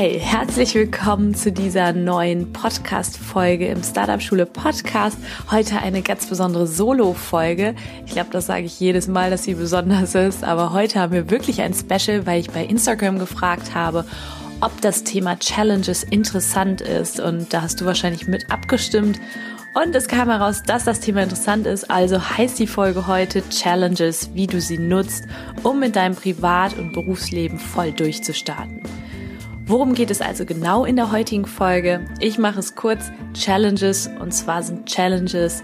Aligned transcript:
Hey, 0.00 0.20
herzlich 0.20 0.76
willkommen 0.76 1.34
zu 1.34 1.50
dieser 1.50 1.92
neuen 1.92 2.52
Podcast-Folge 2.52 3.66
im 3.66 3.82
Startup 3.82 4.22
Schule 4.22 4.46
Podcast. 4.46 5.18
Heute 5.50 5.80
eine 5.80 6.02
ganz 6.02 6.26
besondere 6.26 6.68
Solo-Folge. 6.68 7.74
Ich 8.06 8.12
glaube, 8.12 8.30
das 8.30 8.46
sage 8.46 8.66
ich 8.66 8.78
jedes 8.78 9.08
Mal, 9.08 9.28
dass 9.28 9.42
sie 9.42 9.54
besonders 9.54 10.14
ist, 10.14 10.44
aber 10.44 10.72
heute 10.72 11.00
haben 11.00 11.12
wir 11.12 11.30
wirklich 11.30 11.62
ein 11.62 11.74
Special, 11.74 12.26
weil 12.28 12.38
ich 12.38 12.50
bei 12.52 12.64
Instagram 12.64 13.18
gefragt 13.18 13.74
habe, 13.74 14.04
ob 14.60 14.80
das 14.82 15.02
Thema 15.02 15.36
Challenges 15.36 16.04
interessant 16.04 16.80
ist 16.80 17.18
und 17.18 17.52
da 17.52 17.62
hast 17.62 17.80
du 17.80 17.84
wahrscheinlich 17.84 18.28
mit 18.28 18.52
abgestimmt. 18.52 19.18
Und 19.74 19.96
es 19.96 20.06
kam 20.06 20.28
heraus, 20.28 20.62
dass 20.62 20.84
das 20.84 21.00
Thema 21.00 21.24
interessant 21.24 21.66
ist. 21.66 21.90
Also 21.90 22.22
heißt 22.22 22.56
die 22.60 22.68
Folge 22.68 23.08
heute 23.08 23.42
Challenges, 23.48 24.32
wie 24.32 24.46
du 24.46 24.60
sie 24.60 24.78
nutzt, 24.78 25.24
um 25.64 25.82
in 25.82 25.90
deinem 25.90 26.14
Privat- 26.14 26.78
und 26.78 26.92
Berufsleben 26.92 27.58
voll 27.58 27.90
durchzustarten. 27.90 28.80
Worum 29.68 29.92
geht 29.92 30.10
es 30.10 30.22
also 30.22 30.46
genau 30.46 30.86
in 30.86 30.96
der 30.96 31.12
heutigen 31.12 31.44
Folge? 31.44 32.00
Ich 32.20 32.38
mache 32.38 32.58
es 32.58 32.74
kurz. 32.74 33.12
Challenges, 33.34 34.08
und 34.18 34.32
zwar 34.32 34.62
sind 34.62 34.86
Challenges 34.86 35.62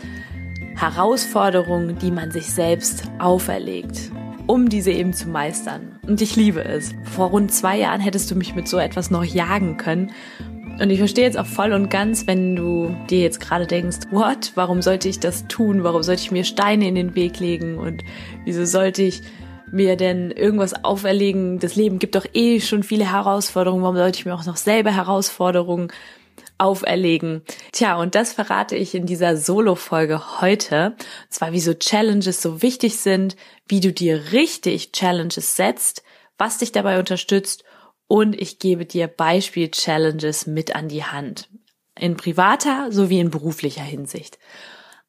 Herausforderungen, 0.77 1.97
die 1.97 2.11
man 2.11 2.31
sich 2.31 2.53
selbst 2.53 3.05
auferlegt, 3.19 4.12
um 4.47 4.69
diese 4.69 4.91
eben 4.91 5.15
zu 5.15 5.31
meistern. 5.31 5.98
Und 6.06 6.20
ich 6.20 6.37
liebe 6.37 6.62
es. 6.62 6.95
Vor 7.05 7.28
rund 7.28 7.51
zwei 7.51 7.78
Jahren 7.78 8.03
hättest 8.03 8.31
du 8.31 8.34
mich 8.34 8.55
mit 8.55 8.69
so 8.69 8.77
etwas 8.77 9.11
noch 9.11 9.25
jagen 9.25 9.78
können. 9.78 10.11
Und 10.78 10.91
ich 10.91 10.98
verstehe 10.98 11.25
jetzt 11.25 11.39
auch 11.39 11.47
voll 11.47 11.73
und 11.73 11.89
ganz, 11.89 12.27
wenn 12.27 12.56
du 12.56 12.95
dir 13.09 13.21
jetzt 13.21 13.41
gerade 13.41 13.67
denkst, 13.67 14.00
what? 14.11 14.53
Warum 14.55 14.83
sollte 14.83 15.09
ich 15.09 15.19
das 15.19 15.48
tun? 15.48 15.83
Warum 15.83 16.03
sollte 16.03 16.21
ich 16.21 16.31
mir 16.31 16.45
Steine 16.45 16.87
in 16.89 16.95
den 16.95 17.15
Weg 17.15 17.41
legen? 17.41 17.78
Und 17.78 18.05
wieso 18.45 18.67
sollte 18.67 19.03
ich 19.03 19.23
mir 19.70 19.97
denn 19.97 20.31
irgendwas 20.31 20.84
auferlegen? 20.84 21.59
Das 21.59 21.77
Leben 21.77 21.98
gibt 21.98 22.15
doch 22.15 22.27
eh 22.33 22.61
schon 22.61 22.83
viele 22.83 23.11
Herausforderungen. 23.11 23.83
Warum 23.83 23.97
sollte 23.97 24.19
ich 24.19 24.27
mir 24.27 24.34
auch 24.34 24.47
noch 24.47 24.56
selber 24.56 24.95
Herausforderungen 24.95 25.89
auferlegen? 26.59 27.43
Tja, 27.73 27.97
und 27.97 28.15
das 28.15 28.33
verrate 28.33 28.77
ich 28.77 28.95
in 28.95 29.06
dieser 29.06 29.37
Solo-Folge 29.37 30.41
heute. 30.41 30.95
Und 30.97 31.33
zwar, 31.33 31.53
wieso 31.53 31.75
Challenges 31.75 32.41
so 32.41 32.62
wichtig 32.62 32.98
sind, 32.98 33.37
wie 33.69 33.81
du 33.81 33.93
dir 33.93 34.33
richtig 34.33 34.93
Challenges 34.93 35.56
setzt, 35.56 36.03
was 36.39 36.59
dich 36.59 36.73
dabei 36.73 36.99
unterstützt 36.99 37.65
und 38.06 38.41
ich 38.41 38.59
gebe 38.59 38.84
dir 38.84 39.09
Beispiel-Challenges 39.09 40.47
mit 40.47 40.77
an 40.77 40.89
die 40.89 41.05
Hand. 41.05 41.49
In 41.99 42.17
privater 42.17 42.91
sowie 42.91 43.21
in 43.21 43.31
beruflicher 43.31 43.83
Hinsicht. 43.83 44.39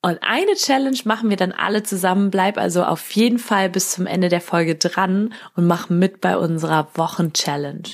Und 0.06 0.20
eine 0.22 0.54
Challenge 0.54 1.00
machen 1.06 1.32
wir 1.32 1.36
dann 1.36 1.52
alle 1.52 1.82
zusammen. 1.82 2.30
Bleib 2.30 2.60
also 2.60 2.84
auf 2.84 3.10
jeden 3.14 3.40
Fall 3.40 3.72
bis 3.72 3.90
zum 3.90 4.06
Ende 4.06 4.30
der 4.30 4.40
Folge 4.40 4.76
dran 4.76 5.34
und 5.56 5.66
mach 5.66 5.90
mit 5.90 6.22
bei 6.22 6.38
unserer 6.38 6.90
Wochen-Challenge. 6.94 7.90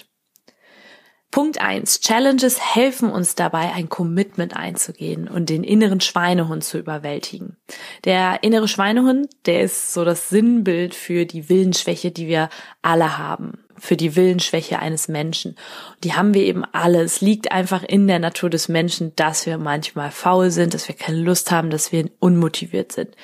Punkt 1.31 1.61
eins: 1.61 2.01
Challenges 2.01 2.75
helfen 2.75 3.09
uns 3.09 3.35
dabei, 3.35 3.71
ein 3.71 3.87
Commitment 3.87 4.57
einzugehen 4.57 5.29
und 5.29 5.47
den 5.49 5.63
inneren 5.63 6.01
Schweinehund 6.01 6.65
zu 6.65 6.79
überwältigen. 6.79 7.55
Der 8.03 8.43
innere 8.43 8.67
Schweinehund, 8.67 9.29
der 9.45 9.61
ist 9.61 9.93
so 9.93 10.03
das 10.03 10.27
Sinnbild 10.27 10.93
für 10.93 11.25
die 11.25 11.47
Willensschwäche, 11.47 12.11
die 12.11 12.27
wir 12.27 12.49
alle 12.81 13.17
haben 13.17 13.63
für 13.81 13.97
die 13.97 14.15
Willensschwäche 14.15 14.79
eines 14.79 15.07
Menschen. 15.07 15.55
Die 16.03 16.13
haben 16.13 16.35
wir 16.35 16.43
eben 16.43 16.63
alle. 16.71 17.01
Es 17.01 17.19
liegt 17.19 17.51
einfach 17.51 17.83
in 17.83 18.07
der 18.07 18.19
Natur 18.19 18.49
des 18.49 18.69
Menschen, 18.69 19.15
dass 19.15 19.47
wir 19.47 19.57
manchmal 19.57 20.11
faul 20.11 20.51
sind, 20.51 20.75
dass 20.75 20.87
wir 20.87 20.95
keine 20.95 21.17
Lust 21.17 21.51
haben, 21.51 21.71
dass 21.71 21.91
wir 21.91 22.09
unmotiviert 22.19 22.91
sind. 22.91 23.15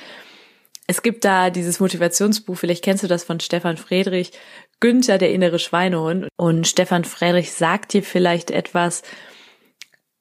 Es 0.87 1.03
gibt 1.03 1.25
da 1.25 1.51
dieses 1.51 1.79
Motivationsbuch, 1.79 2.57
vielleicht 2.57 2.83
kennst 2.83 3.03
du 3.03 3.07
das 3.07 3.23
von 3.23 3.39
Stefan 3.39 3.77
Friedrich, 3.77 4.31
Günther, 4.79 5.17
der 5.17 5.31
innere 5.31 5.59
Schweinehund. 5.59 6.27
Und 6.37 6.67
Stefan 6.67 7.03
Friedrich 7.03 7.51
sagt 7.51 7.93
dir 7.93 8.01
vielleicht 8.01 8.49
etwas, 8.49 9.03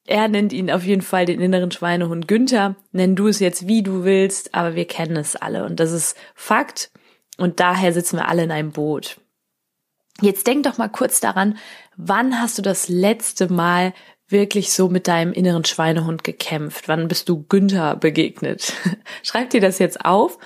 er 0.06 0.28
nennt 0.28 0.52
ihn 0.52 0.70
auf 0.70 0.84
jeden 0.84 1.02
Fall 1.02 1.24
den 1.24 1.40
inneren 1.40 1.70
Schweinehund 1.70 2.28
Günther. 2.28 2.76
Nenn 2.92 3.16
du 3.16 3.28
es 3.28 3.40
jetzt 3.40 3.66
wie 3.66 3.82
du 3.82 4.04
willst, 4.04 4.54
aber 4.54 4.74
wir 4.74 4.86
kennen 4.86 5.16
es 5.16 5.34
alle. 5.34 5.64
Und 5.64 5.80
das 5.80 5.92
ist 5.92 6.16
Fakt. 6.34 6.90
Und 7.38 7.58
daher 7.60 7.92
sitzen 7.92 8.18
wir 8.18 8.28
alle 8.28 8.44
in 8.44 8.50
einem 8.50 8.72
Boot. 8.72 9.18
Jetzt 10.20 10.46
denk 10.46 10.62
doch 10.62 10.78
mal 10.78 10.88
kurz 10.88 11.20
daran, 11.20 11.58
wann 11.96 12.40
hast 12.40 12.56
du 12.58 12.62
das 12.62 12.88
letzte 12.88 13.52
Mal 13.52 13.92
wirklich 14.28 14.72
so 14.72 14.88
mit 14.88 15.08
deinem 15.08 15.32
inneren 15.32 15.64
Schweinehund 15.64 16.24
gekämpft? 16.24 16.88
Wann 16.88 17.08
bist 17.08 17.28
du 17.28 17.44
Günther 17.44 17.96
begegnet? 17.96 18.72
Schreib 19.22 19.50
dir 19.50 19.60
das 19.60 19.78
jetzt 19.78 20.04
auf 20.04 20.38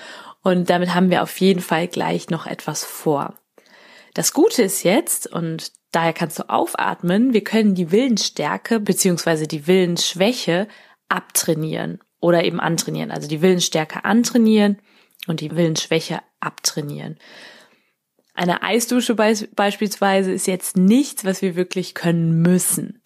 und 0.42 0.70
damit 0.70 0.94
haben 0.94 1.10
wir 1.10 1.22
auf 1.22 1.38
jeden 1.40 1.60
Fall 1.60 1.86
gleich 1.88 2.30
noch 2.30 2.46
etwas 2.46 2.84
vor. 2.84 3.34
Das 4.14 4.32
Gute 4.32 4.62
ist 4.62 4.82
jetzt, 4.82 5.28
und 5.32 5.72
daher 5.92 6.12
kannst 6.12 6.38
du 6.38 6.48
aufatmen, 6.48 7.32
wir 7.32 7.44
können 7.44 7.74
die 7.74 7.92
Willensstärke 7.92 8.80
beziehungsweise 8.80 9.46
die 9.46 9.66
Willensschwäche 9.66 10.66
abtrainieren 11.08 12.00
oder 12.20 12.44
eben 12.44 12.60
antrainieren. 12.60 13.12
Also 13.12 13.28
die 13.28 13.40
Willensstärke 13.40 14.04
antrainieren 14.04 14.78
und 15.26 15.40
die 15.40 15.54
Willensschwäche 15.54 16.20
abtrainieren. 16.40 17.18
Eine 18.34 18.62
Eisdusche 18.62 19.14
beispielsweise 19.14 20.32
ist 20.32 20.46
jetzt 20.46 20.76
nichts, 20.76 21.24
was 21.24 21.42
wir 21.42 21.56
wirklich 21.56 21.94
können 21.94 22.42
müssen. 22.42 23.02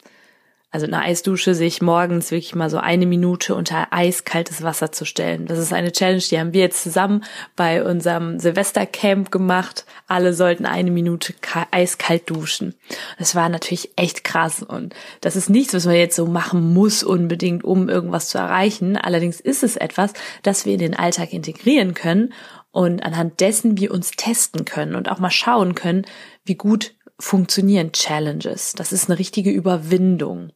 Also 0.74 0.86
eine 0.86 1.02
Eisdusche 1.02 1.54
sich 1.54 1.82
morgens 1.82 2.32
wirklich 2.32 2.56
mal 2.56 2.68
so 2.68 2.78
eine 2.78 3.06
Minute 3.06 3.54
unter 3.54 3.92
eiskaltes 3.92 4.64
Wasser 4.64 4.90
zu 4.90 5.04
stellen. 5.04 5.46
Das 5.46 5.60
ist 5.60 5.72
eine 5.72 5.92
Challenge, 5.92 6.18
die 6.18 6.36
haben 6.36 6.52
wir 6.52 6.62
jetzt 6.62 6.82
zusammen 6.82 7.22
bei 7.54 7.84
unserem 7.84 8.40
Silvestercamp 8.40 9.30
gemacht. 9.30 9.86
Alle 10.08 10.34
sollten 10.34 10.66
eine 10.66 10.90
Minute 10.90 11.32
eiskalt 11.70 12.28
duschen. 12.28 12.74
Das 13.20 13.36
war 13.36 13.48
natürlich 13.48 13.90
echt 13.94 14.24
krass 14.24 14.64
und 14.64 14.96
das 15.20 15.36
ist 15.36 15.48
nichts, 15.48 15.74
was 15.74 15.86
man 15.86 15.94
jetzt 15.94 16.16
so 16.16 16.26
machen 16.26 16.74
muss 16.74 17.04
unbedingt, 17.04 17.62
um 17.62 17.88
irgendwas 17.88 18.28
zu 18.28 18.38
erreichen. 18.38 18.96
Allerdings 18.96 19.38
ist 19.38 19.62
es 19.62 19.76
etwas, 19.76 20.12
das 20.42 20.66
wir 20.66 20.72
in 20.72 20.80
den 20.80 20.96
Alltag 20.96 21.32
integrieren 21.32 21.94
können 21.94 22.32
und 22.72 23.04
anhand 23.04 23.38
dessen 23.38 23.78
wir 23.78 23.92
uns 23.92 24.10
testen 24.10 24.64
können 24.64 24.96
und 24.96 25.08
auch 25.08 25.20
mal 25.20 25.30
schauen 25.30 25.76
können, 25.76 26.04
wie 26.44 26.56
gut 26.56 26.96
funktionieren 27.20 27.92
Challenges. 27.92 28.72
Das 28.72 28.92
ist 28.92 29.08
eine 29.08 29.20
richtige 29.20 29.52
Überwindung. 29.52 30.50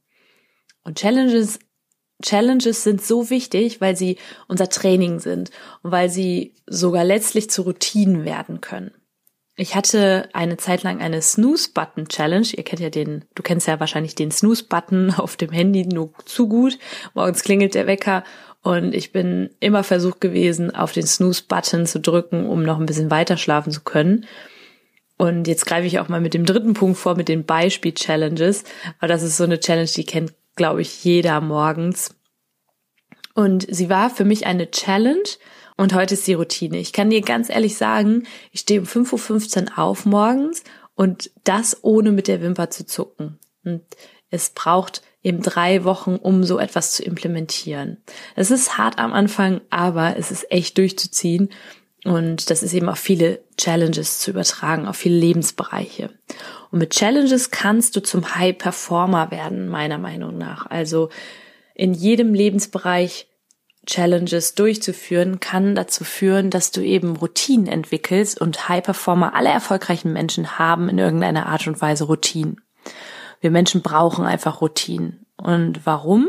Und 0.85 0.99
Challenges 0.99 1.59
Challenges 2.23 2.83
sind 2.83 3.01
so 3.01 3.31
wichtig, 3.31 3.81
weil 3.81 3.97
sie 3.97 4.19
unser 4.49 4.69
Training 4.69 5.21
sind 5.21 5.51
und 5.83 5.93
weil 5.93 6.11
sie 6.11 6.55
sogar 6.67 7.05
letztlich 7.05 7.49
zu 7.49 7.63
Routinen 7.63 8.25
werden 8.25 8.61
können. 8.61 8.91
Ich 9.61 9.75
hatte 9.75 10.29
eine 10.33 10.57
Zeit 10.57 10.85
lang 10.85 11.01
eine 11.01 11.21
Snooze-Button-Challenge. 11.21 12.47
Ihr 12.57 12.63
kennt 12.63 12.81
ja 12.81 12.91
den, 12.91 13.25
du 13.35 13.43
kennst 13.43 13.67
ja 13.67 13.81
wahrscheinlich 13.81 14.15
den 14.15 14.31
Snooze-Button 14.31 15.15
auf 15.17 15.37
dem 15.37 15.51
Handy 15.51 15.85
nur 15.87 16.13
zu 16.25 16.49
gut. 16.49 16.79
Morgens 17.15 17.43
klingelt 17.43 17.75
der 17.75 17.87
Wecker 17.87 18.25
und 18.63 18.95
ich 18.95 19.13
bin 19.13 19.51
immer 19.61 19.85
versucht 19.85 20.21
gewesen, 20.21 20.75
auf 20.75 20.93
den 20.93 21.07
Snooze-Button 21.07 21.87
zu 21.87 22.01
drücken, 22.01 22.47
um 22.47 22.63
noch 22.63 22.79
ein 22.79 22.87
bisschen 22.87 23.11
weiter 23.11 23.37
schlafen 23.37 23.73
zu 23.73 23.83
können. 23.83 24.27
Und 25.17 25.49
jetzt 25.49 25.67
greife 25.67 25.87
ich 25.87 25.99
auch 25.99 26.09
mal 26.09 26.21
mit 26.21 26.35
dem 26.35 26.47
dritten 26.47 26.75
Punkt 26.75 26.97
vor, 26.97 27.17
mit 27.17 27.29
den 27.29 27.45
Beispiel-Challenges. 27.45 28.63
Aber 28.99 29.09
das 29.09 29.25
ist 29.25 29.37
so 29.37 29.45
eine 29.45 29.59
Challenge, 29.59 29.89
die 29.89 30.05
kennt, 30.05 30.33
glaube 30.59 30.83
ich, 30.83 31.03
jeder 31.03 31.41
morgens. 31.41 32.15
Und 33.35 33.67
sie 33.71 33.89
war 33.89 34.11
für 34.11 34.27
mich 34.27 34.45
eine 34.45 34.71
Challenge 34.71 35.29
und 35.79 35.95
heute 35.95 36.15
ist 36.15 36.27
die 36.27 36.35
Routine. 36.35 36.77
Ich 36.79 36.93
kann 36.93 37.09
dir 37.09 37.23
ganz 37.23 37.49
ehrlich 37.49 37.79
sagen, 37.79 38.25
ich 38.51 38.61
stehe 38.61 38.81
um 38.81 38.87
5.15 38.87 39.71
Uhr 39.71 39.79
auf 39.79 40.05
morgens 40.05 40.65
und 40.95 41.31
das 41.45 41.83
ohne 41.83 42.13
mit 42.13 42.29
der 42.29 42.43
Wimper 42.43 42.69
zu 42.69 42.85
zucken. 42.85 43.39
Und 43.65 43.83
es 44.29 44.51
braucht 44.51 45.03
eben 45.23 45.41
drei 45.41 45.85
Wochen, 45.85 46.17
um 46.17 46.43
so 46.43 46.59
etwas 46.59 46.93
zu 46.93 47.05
implementieren. 47.05 47.99
Es 48.35 48.51
ist 48.51 48.77
hart 48.77 48.99
am 48.99 49.13
Anfang, 49.13 49.61
aber 49.71 50.17
es 50.17 50.31
ist 50.31 50.51
echt 50.51 50.77
durchzuziehen. 50.79 51.51
Und 52.05 52.51
das 52.51 52.63
ist 52.63 52.73
eben 52.75 52.89
auf 52.89 52.99
viele 52.99 53.41
Challenges 53.57 54.21
zu 54.21 54.31
übertragen, 54.31 54.87
auf 54.87 54.97
viele 54.97 55.19
Lebensbereiche. 55.19 56.11
Und 56.71 56.79
mit 56.79 56.91
Challenges 56.91 57.51
kannst 57.51 57.97
du 57.97 58.01
zum 58.01 58.35
High 58.35 58.57
Performer 58.57 59.31
werden, 59.31 59.69
meiner 59.69 59.99
Meinung 59.99 60.39
nach. 60.39 60.67
Also 60.67 61.09
in 61.75 61.95
jedem 61.95 62.35
Lebensbereich 62.35 63.29
Challenges 63.87 64.55
durchzuführen, 64.55 65.41
kann 65.41 65.75
dazu 65.75 66.05
führen, 66.05 66.51
dass 66.51 66.71
du 66.71 66.83
eben 66.83 67.17
Routinen 67.17 67.67
entwickelst 67.67 68.39
und 68.41 68.69
High 68.69 68.85
Performer, 68.85 69.35
alle 69.35 69.49
erfolgreichen 69.49 70.13
Menschen 70.13 70.59
haben 70.59 70.89
in 70.91 70.99
irgendeiner 70.99 71.47
Art 71.47 71.67
und 71.67 71.81
Weise 71.81 72.05
Routinen. 72.05 72.61
Wir 73.41 73.51
Menschen 73.51 73.81
brauchen 73.81 74.27
einfach 74.27 74.61
Routinen. 74.61 75.25
Und 75.37 75.87
warum? 75.87 76.29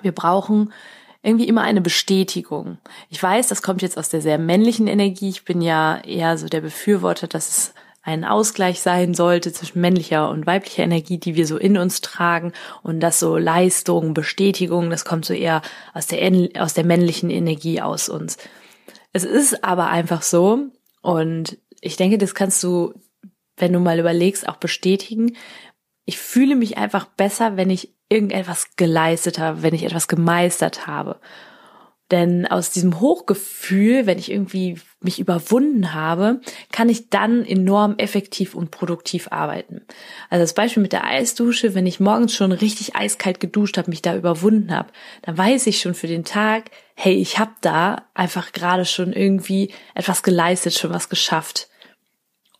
Wir 0.00 0.12
brauchen 0.12 0.72
irgendwie 1.22 1.48
immer 1.48 1.62
eine 1.62 1.80
Bestätigung. 1.80 2.78
Ich 3.10 3.22
weiß, 3.22 3.48
das 3.48 3.62
kommt 3.62 3.82
jetzt 3.82 3.98
aus 3.98 4.08
der 4.08 4.22
sehr 4.22 4.38
männlichen 4.38 4.86
Energie. 4.86 5.28
Ich 5.28 5.44
bin 5.44 5.60
ja 5.60 6.00
eher 6.00 6.38
so 6.38 6.46
der 6.48 6.62
Befürworter, 6.62 7.26
dass 7.26 7.48
es 7.48 7.74
ein 8.02 8.24
Ausgleich 8.24 8.80
sein 8.80 9.12
sollte 9.12 9.52
zwischen 9.52 9.80
männlicher 9.80 10.30
und 10.30 10.46
weiblicher 10.46 10.82
Energie, 10.82 11.18
die 11.18 11.34
wir 11.34 11.46
so 11.46 11.58
in 11.58 11.76
uns 11.76 12.00
tragen 12.00 12.52
und 12.82 13.00
das 13.00 13.20
so 13.20 13.36
Leistung, 13.36 14.14
Bestätigung, 14.14 14.88
das 14.88 15.04
kommt 15.04 15.26
so 15.26 15.34
eher 15.34 15.60
aus 15.92 16.06
der, 16.06 16.48
aus 16.58 16.72
der 16.72 16.84
männlichen 16.84 17.28
Energie 17.28 17.82
aus 17.82 18.08
uns. 18.08 18.38
Es 19.12 19.24
ist 19.24 19.64
aber 19.64 19.88
einfach 19.88 20.22
so 20.22 20.68
und 21.02 21.58
ich 21.82 21.96
denke, 21.96 22.16
das 22.16 22.34
kannst 22.34 22.62
du, 22.62 22.94
wenn 23.56 23.72
du 23.72 23.80
mal 23.80 23.98
überlegst, 23.98 24.48
auch 24.48 24.56
bestätigen. 24.56 25.36
Ich 26.10 26.18
fühle 26.18 26.56
mich 26.56 26.76
einfach 26.76 27.04
besser, 27.04 27.56
wenn 27.56 27.70
ich 27.70 27.94
irgendetwas 28.08 28.74
geleistet 28.74 29.38
habe, 29.38 29.62
wenn 29.62 29.76
ich 29.76 29.84
etwas 29.84 30.08
gemeistert 30.08 30.88
habe. 30.88 31.20
Denn 32.10 32.48
aus 32.48 32.72
diesem 32.72 32.98
Hochgefühl, 32.98 34.06
wenn 34.06 34.18
ich 34.18 34.32
irgendwie 34.32 34.80
mich 35.00 35.20
überwunden 35.20 35.94
habe, 35.94 36.40
kann 36.72 36.88
ich 36.88 37.10
dann 37.10 37.44
enorm 37.44 37.94
effektiv 37.98 38.56
und 38.56 38.72
produktiv 38.72 39.28
arbeiten. 39.30 39.82
Also 40.30 40.42
das 40.42 40.54
Beispiel 40.54 40.82
mit 40.82 40.90
der 40.92 41.04
Eisdusche, 41.04 41.76
wenn 41.76 41.86
ich 41.86 42.00
morgens 42.00 42.34
schon 42.34 42.50
richtig 42.50 42.96
eiskalt 42.96 43.38
geduscht 43.38 43.78
habe, 43.78 43.90
mich 43.90 44.02
da 44.02 44.16
überwunden 44.16 44.74
habe, 44.74 44.90
dann 45.22 45.38
weiß 45.38 45.68
ich 45.68 45.80
schon 45.80 45.94
für 45.94 46.08
den 46.08 46.24
Tag, 46.24 46.72
hey, 46.96 47.14
ich 47.14 47.38
habe 47.38 47.52
da 47.60 48.08
einfach 48.14 48.50
gerade 48.50 48.84
schon 48.84 49.12
irgendwie 49.12 49.72
etwas 49.94 50.24
geleistet, 50.24 50.74
schon 50.74 50.90
was 50.90 51.08
geschafft. 51.08 51.69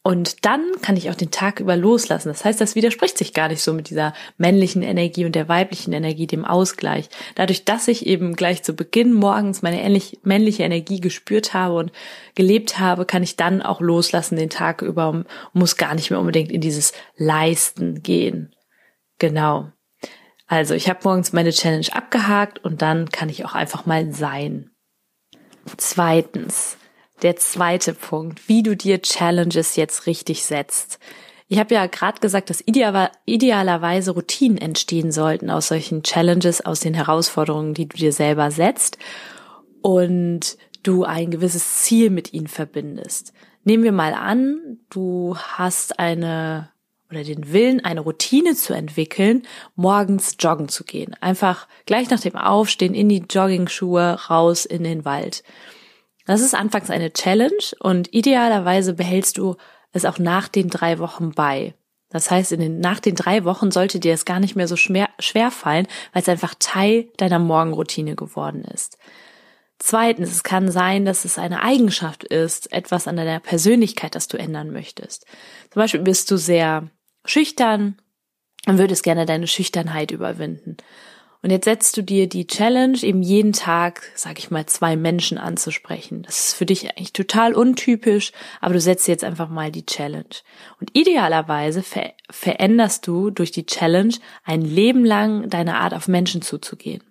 Und 0.02 0.46
dann 0.46 0.64
kann 0.80 0.96
ich 0.96 1.10
auch 1.10 1.14
den 1.14 1.30
Tag 1.30 1.60
über 1.60 1.76
loslassen. 1.76 2.28
Das 2.28 2.42
heißt, 2.42 2.58
das 2.58 2.74
widerspricht 2.74 3.18
sich 3.18 3.34
gar 3.34 3.48
nicht 3.48 3.60
so 3.60 3.74
mit 3.74 3.90
dieser 3.90 4.14
männlichen 4.38 4.82
Energie 4.82 5.26
und 5.26 5.34
der 5.34 5.46
weiblichen 5.46 5.92
Energie, 5.92 6.26
dem 6.26 6.46
Ausgleich. 6.46 7.10
Dadurch, 7.34 7.66
dass 7.66 7.86
ich 7.86 8.06
eben 8.06 8.34
gleich 8.34 8.62
zu 8.62 8.72
Beginn 8.72 9.12
morgens 9.12 9.60
meine 9.60 9.76
männliche 10.22 10.62
Energie 10.62 11.00
gespürt 11.00 11.52
habe 11.52 11.76
und 11.76 11.92
gelebt 12.34 12.78
habe, 12.78 13.04
kann 13.04 13.22
ich 13.22 13.36
dann 13.36 13.60
auch 13.60 13.82
loslassen 13.82 14.36
den 14.36 14.48
Tag 14.48 14.80
über 14.80 15.10
und 15.10 15.26
muss 15.52 15.76
gar 15.76 15.94
nicht 15.94 16.10
mehr 16.10 16.20
unbedingt 16.20 16.50
in 16.50 16.62
dieses 16.62 16.94
Leisten 17.16 18.02
gehen. 18.02 18.54
Genau. 19.18 19.70
Also 20.46 20.72
ich 20.74 20.88
habe 20.88 21.00
morgens 21.04 21.34
meine 21.34 21.52
Challenge 21.52 21.86
abgehakt 21.92 22.58
und 22.64 22.80
dann 22.80 23.10
kann 23.10 23.28
ich 23.28 23.44
auch 23.44 23.54
einfach 23.54 23.84
mal 23.84 24.10
sein. 24.12 24.70
Zweitens, 25.76 26.78
der 27.22 27.36
zweite 27.36 27.94
Punkt, 27.94 28.48
wie 28.48 28.62
du 28.62 28.76
dir 28.76 29.02
Challenges 29.02 29.76
jetzt 29.76 30.06
richtig 30.06 30.44
setzt. 30.44 30.98
Ich 31.48 31.58
habe 31.58 31.74
ja 31.74 31.86
gerade 31.86 32.20
gesagt, 32.20 32.48
dass 32.48 32.62
idealerweise 32.64 34.12
Routinen 34.12 34.56
entstehen 34.56 35.10
sollten 35.10 35.50
aus 35.50 35.68
solchen 35.68 36.02
Challenges, 36.04 36.64
aus 36.64 36.80
den 36.80 36.94
Herausforderungen, 36.94 37.74
die 37.74 37.88
du 37.88 37.96
dir 37.96 38.12
selber 38.12 38.50
setzt 38.52 38.98
und 39.82 40.56
du 40.84 41.04
ein 41.04 41.30
gewisses 41.30 41.82
Ziel 41.82 42.10
mit 42.10 42.32
ihnen 42.32 42.46
verbindest. 42.46 43.32
Nehmen 43.64 43.82
wir 43.82 43.92
mal 43.92 44.14
an, 44.14 44.78
du 44.90 45.36
hast 45.36 45.98
eine 45.98 46.70
oder 47.10 47.24
den 47.24 47.52
Willen, 47.52 47.84
eine 47.84 48.00
Routine 48.00 48.54
zu 48.54 48.72
entwickeln, 48.72 49.42
morgens 49.74 50.36
joggen 50.38 50.68
zu 50.68 50.84
gehen. 50.84 51.16
Einfach 51.20 51.66
gleich 51.84 52.08
nach 52.10 52.20
dem 52.20 52.36
Aufstehen 52.36 52.94
in 52.94 53.08
die 53.08 53.24
Jogging-Schuhe 53.28 54.28
raus 54.30 54.64
in 54.64 54.84
den 54.84 55.04
Wald. 55.04 55.42
Das 56.26 56.40
ist 56.40 56.54
anfangs 56.54 56.90
eine 56.90 57.12
Challenge 57.12 57.62
und 57.80 58.12
idealerweise 58.12 58.94
behältst 58.94 59.38
du 59.38 59.56
es 59.92 60.04
auch 60.04 60.18
nach 60.18 60.48
den 60.48 60.68
drei 60.68 60.98
Wochen 60.98 61.32
bei. 61.32 61.74
Das 62.10 62.30
heißt, 62.30 62.52
in 62.52 62.60
den, 62.60 62.80
nach 62.80 63.00
den 63.00 63.14
drei 63.14 63.44
Wochen 63.44 63.70
sollte 63.70 64.00
dir 64.00 64.12
es 64.12 64.24
gar 64.24 64.40
nicht 64.40 64.56
mehr 64.56 64.68
so 64.68 64.76
schwer, 64.76 65.08
schwer 65.18 65.50
fallen, 65.50 65.86
weil 66.12 66.22
es 66.22 66.28
einfach 66.28 66.54
Teil 66.58 67.08
deiner 67.16 67.38
Morgenroutine 67.38 68.16
geworden 68.16 68.64
ist. 68.64 68.98
Zweitens, 69.78 70.30
es 70.30 70.42
kann 70.42 70.70
sein, 70.70 71.06
dass 71.06 71.24
es 71.24 71.38
eine 71.38 71.62
Eigenschaft 71.62 72.24
ist, 72.24 72.70
etwas 72.72 73.08
an 73.08 73.16
deiner 73.16 73.40
Persönlichkeit, 73.40 74.14
das 74.14 74.28
du 74.28 74.36
ändern 74.36 74.70
möchtest. 74.72 75.24
Zum 75.70 75.80
Beispiel 75.80 76.00
bist 76.00 76.30
du 76.30 76.36
sehr 76.36 76.90
schüchtern 77.24 77.96
und 78.66 78.76
würdest 78.76 79.02
gerne 79.04 79.24
deine 79.24 79.46
Schüchternheit 79.46 80.10
überwinden. 80.10 80.76
Und 81.42 81.50
jetzt 81.50 81.64
setzt 81.64 81.96
du 81.96 82.02
dir 82.02 82.28
die 82.28 82.46
Challenge, 82.46 82.98
eben 83.02 83.22
jeden 83.22 83.54
Tag, 83.54 84.02
sag 84.14 84.38
ich 84.38 84.50
mal, 84.50 84.66
zwei 84.66 84.96
Menschen 84.96 85.38
anzusprechen. 85.38 86.22
Das 86.22 86.46
ist 86.46 86.54
für 86.54 86.66
dich 86.66 86.90
eigentlich 86.90 87.14
total 87.14 87.54
untypisch, 87.54 88.32
aber 88.60 88.74
du 88.74 88.80
setzt 88.80 89.08
jetzt 89.08 89.24
einfach 89.24 89.48
mal 89.48 89.70
die 89.72 89.86
Challenge. 89.86 90.26
Und 90.80 90.90
idealerweise 90.92 91.82
ver 91.82 92.12
veränderst 92.30 93.06
du 93.06 93.30
durch 93.30 93.52
die 93.52 93.64
Challenge 93.64 94.14
ein 94.44 94.60
Leben 94.60 95.04
lang 95.04 95.48
deine 95.48 95.76
Art 95.78 95.94
auf 95.94 96.08
Menschen 96.08 96.42
zuzugehen. 96.42 97.02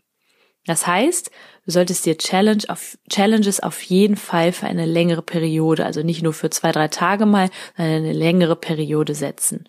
Das 0.65 0.85
heißt, 0.85 1.31
du 1.65 1.71
solltest 1.71 2.05
dir 2.05 2.17
Challenge 2.17 2.63
auf, 2.67 2.99
Challenges 3.09 3.59
auf 3.59 3.81
jeden 3.81 4.15
Fall 4.15 4.51
für 4.51 4.67
eine 4.67 4.85
längere 4.85 5.23
Periode, 5.23 5.85
also 5.85 6.03
nicht 6.03 6.21
nur 6.21 6.33
für 6.33 6.51
zwei, 6.51 6.71
drei 6.71 6.89
Tage 6.89 7.25
mal, 7.25 7.49
sondern 7.75 7.95
eine 7.95 8.13
längere 8.13 8.55
Periode 8.55 9.15
setzen. 9.15 9.67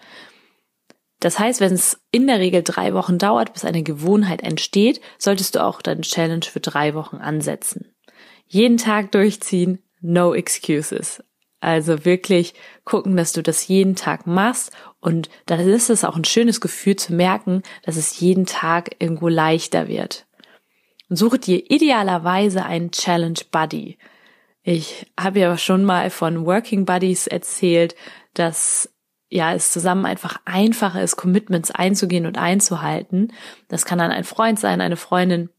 Das 1.20 1.38
heißt, 1.38 1.61
wenn 1.61 1.72
es 1.72 2.00
in 2.11 2.26
der 2.26 2.40
Regel 2.40 2.62
drei 2.62 2.94
Wochen 2.94 3.19
dauert, 3.19 3.52
bis 3.52 3.64
eine 3.64 3.82
Gewohnheit 3.82 4.43
entsteht, 4.43 5.00
solltest 5.19 5.55
du 5.55 5.64
auch 5.64 5.82
deine 5.82 6.00
Challenge 6.00 6.44
für 6.44 6.61
drei 6.61 6.94
Wochen 6.94 7.17
ansetzen. 7.17 7.94
Jeden 8.46 8.78
Tag 8.78 9.12
durchziehen, 9.12 9.82
no 10.00 10.34
excuses. 10.34 11.22
Also 11.61 12.06
wirklich 12.06 12.55
gucken, 12.84 13.17
dass 13.17 13.32
du 13.32 13.43
das 13.43 13.69
jeden 13.69 13.94
Tag 13.94 14.26
machst 14.26 14.72
und 14.99 15.28
dann 15.44 15.61
ist 15.61 15.90
es 15.90 16.05
auch 16.05 16.17
ein 16.17 16.25
schönes 16.25 16.62
Gefühl 16.62 16.96
zu 16.96 17.12
merken, 17.12 17.62
dass 17.82 17.96
es 17.96 18.19
jeden 18.19 18.46
Tag 18.46 18.96
irgendwo 18.99 19.28
leichter 19.28 19.87
wird. 19.88 20.26
Und 21.11 21.16
suche 21.16 21.38
dir 21.38 21.70
idealerweise 21.70 22.64
einen 22.64 22.93
Challenge 22.93 23.40
Buddy. 23.50 23.99
Ich 24.62 25.06
habe 25.19 25.40
ja 25.40 25.58
schon 25.58 25.84
mal 25.84 26.08
von 26.08 26.46
Working 26.46 26.87
Buddies 26.87 27.26
erzählt, 27.26 27.94
dass 28.32 28.90
ja, 29.31 29.55
es 29.55 29.71
zusammen 29.71 30.06
einfach 30.06 30.38
einfacher 30.44 31.03
ist, 31.03 31.17
Commitments 31.17 31.71
einzugehen 31.71 32.27
und 32.27 32.37
einzuhalten. 32.37 33.32
Das 33.69 33.85
kann 33.85 33.99
dann 33.99 34.11
ein 34.11 34.25
Freund 34.25 34.59
sein, 34.59 34.81
eine 34.81 34.97
Freundin. 34.97 35.50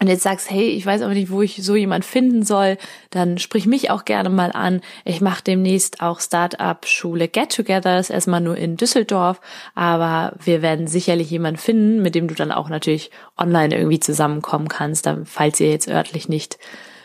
Und 0.00 0.08
jetzt 0.08 0.22
sagst, 0.22 0.50
hey, 0.50 0.70
ich 0.70 0.86
weiß 0.86 1.02
aber 1.02 1.12
nicht, 1.12 1.30
wo 1.30 1.42
ich 1.42 1.62
so 1.62 1.76
jemand 1.76 2.06
finden 2.06 2.42
soll, 2.42 2.78
dann 3.10 3.36
sprich 3.38 3.66
mich 3.66 3.90
auch 3.90 4.06
gerne 4.06 4.30
mal 4.30 4.50
an. 4.50 4.80
Ich 5.04 5.20
mache 5.20 5.44
demnächst 5.44 6.00
auch 6.00 6.20
Startup-Schule 6.20 7.28
Get-Togethers, 7.28 8.08
erstmal 8.08 8.40
nur 8.40 8.56
in 8.56 8.78
Düsseldorf, 8.78 9.40
aber 9.74 10.34
wir 10.42 10.62
werden 10.62 10.86
sicherlich 10.86 11.30
jemanden 11.30 11.60
finden, 11.60 12.02
mit 12.02 12.14
dem 12.14 12.28
du 12.28 12.34
dann 12.34 12.50
auch 12.50 12.70
natürlich 12.70 13.10
online 13.36 13.76
irgendwie 13.76 14.00
zusammenkommen 14.00 14.68
kannst, 14.68 15.08
falls 15.26 15.60
ihr 15.60 15.68
jetzt 15.68 15.88
örtlich 15.88 16.30
nicht 16.30 16.58